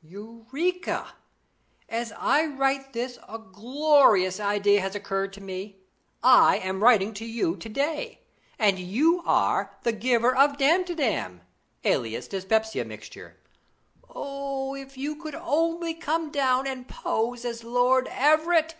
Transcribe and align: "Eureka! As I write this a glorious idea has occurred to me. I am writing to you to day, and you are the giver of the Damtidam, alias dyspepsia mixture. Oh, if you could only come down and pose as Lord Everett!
"Eureka! 0.00 1.08
As 1.88 2.12
I 2.16 2.46
write 2.46 2.92
this 2.92 3.18
a 3.28 3.36
glorious 3.36 4.38
idea 4.38 4.80
has 4.80 4.94
occurred 4.94 5.32
to 5.32 5.40
me. 5.40 5.80
I 6.22 6.58
am 6.58 6.84
writing 6.84 7.12
to 7.14 7.24
you 7.26 7.56
to 7.56 7.68
day, 7.68 8.20
and 8.60 8.78
you 8.78 9.24
are 9.26 9.76
the 9.82 9.90
giver 9.90 10.32
of 10.36 10.52
the 10.52 10.58
Damtidam, 10.64 11.40
alias 11.82 12.28
dyspepsia 12.28 12.84
mixture. 12.84 13.38
Oh, 14.08 14.76
if 14.76 14.96
you 14.96 15.16
could 15.16 15.34
only 15.34 15.94
come 15.94 16.30
down 16.30 16.68
and 16.68 16.86
pose 16.86 17.44
as 17.44 17.64
Lord 17.64 18.06
Everett! 18.12 18.76